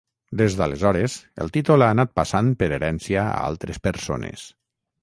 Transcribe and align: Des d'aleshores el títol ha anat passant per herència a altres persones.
Des 0.39 0.53
d'aleshores 0.61 1.17
el 1.45 1.53
títol 1.57 1.85
ha 1.89 1.91
anat 1.97 2.15
passant 2.21 2.51
per 2.63 2.71
herència 2.79 3.31
a 3.37 3.39
altres 3.53 3.85
persones. 3.91 4.53